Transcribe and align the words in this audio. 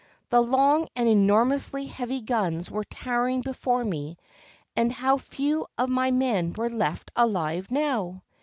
The 0.31 0.41
long 0.41 0.87
and 0.95 1.07
enormously 1.07 1.85
heavy 1.85 2.21
guns 2.21 2.71
were 2.71 2.85
towering 2.85 3.41
before 3.41 3.83
me, 3.83 4.17
and 4.75 4.91
how 4.91 5.19
few 5.19 5.67
of 5.77 5.91
my 5.91 6.09
men 6.09 6.53
were 6.53 6.69
left 6.71 7.11
alive 7.15 7.69
now 7.69 8.23